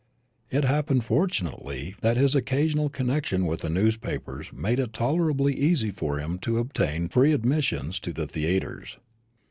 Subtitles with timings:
[0.49, 6.17] It happened fortunately that his occasional connection with the newspapers made it tolerably easy for
[6.17, 8.97] him to obtain free admissions to theatres.